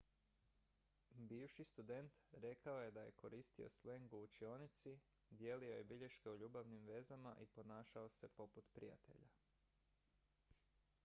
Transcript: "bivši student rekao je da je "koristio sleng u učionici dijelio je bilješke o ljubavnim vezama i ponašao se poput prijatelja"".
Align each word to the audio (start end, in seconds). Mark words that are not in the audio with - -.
"bivši 1.31 1.63
student 1.69 2.15
rekao 2.45 2.79
je 2.83 2.91
da 2.95 3.03
je 3.07 3.11
"koristio 3.23 3.67
sleng 3.75 4.13
u 4.19 4.23
učionici 4.29 4.95
dijelio 5.29 5.71
je 5.73 5.83
bilješke 5.93 6.29
o 6.31 6.35
ljubavnim 6.35 6.85
vezama 6.89 7.35
i 7.39 7.45
ponašao 7.59 8.09
se 8.09 8.29
poput 8.41 8.73
prijatelja"". 8.73 9.27